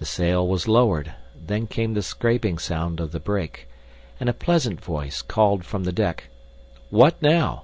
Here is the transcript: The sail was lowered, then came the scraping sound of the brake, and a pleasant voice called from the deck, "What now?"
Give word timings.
The 0.00 0.04
sail 0.06 0.44
was 0.44 0.66
lowered, 0.66 1.12
then 1.40 1.68
came 1.68 1.94
the 1.94 2.02
scraping 2.02 2.58
sound 2.58 2.98
of 2.98 3.12
the 3.12 3.20
brake, 3.20 3.68
and 4.18 4.28
a 4.28 4.32
pleasant 4.34 4.80
voice 4.80 5.22
called 5.22 5.64
from 5.64 5.84
the 5.84 5.92
deck, 5.92 6.24
"What 6.90 7.22
now?" 7.22 7.62